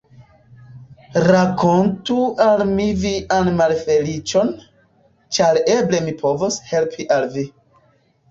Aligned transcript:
Rakontu 1.25 2.15
al 2.45 2.63
mi 2.71 2.87
vian 3.03 3.51
malfeliĉon, 3.59 4.49
ĉar 5.39 5.59
eble 5.75 5.99
mi 6.07 6.15
povos 6.25 6.57
helpi 6.73 7.07
al 7.17 7.29
vi. 7.37 7.45